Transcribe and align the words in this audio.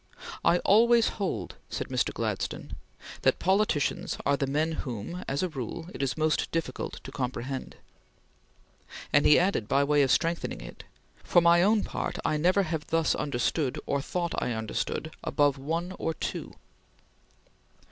"I 0.43 0.57
always 0.65 1.09
hold," 1.09 1.57
said 1.69 1.89
Mr. 1.89 2.11
Gladstone, 2.11 2.75
"that 3.21 3.37
politicians 3.37 4.17
are 4.25 4.35
the 4.35 4.47
men 4.47 4.71
whom, 4.71 5.23
as 5.27 5.43
a 5.43 5.47
rule, 5.49 5.89
it 5.93 6.01
is 6.01 6.17
most 6.17 6.49
difficult 6.51 6.99
to 7.03 7.11
comprehend"; 7.11 7.75
and 9.13 9.27
he 9.27 9.37
added, 9.37 9.67
by 9.67 9.83
way 9.83 10.01
of 10.01 10.09
strengthening 10.09 10.59
it: 10.59 10.85
"For 11.23 11.39
my 11.39 11.61
own 11.61 11.83
part, 11.83 12.17
I 12.25 12.37
never 12.37 12.63
have 12.63 12.87
thus 12.87 13.13
understood, 13.13 13.79
or 13.85 14.01
thought 14.01 14.33
I 14.41 14.53
understood, 14.53 15.11
above 15.23 15.59
one 15.59 15.93
or 15.99 16.15
two." 16.15 16.55